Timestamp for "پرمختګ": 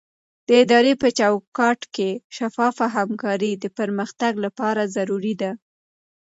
3.77-4.33